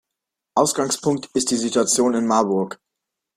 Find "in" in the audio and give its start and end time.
2.15-2.25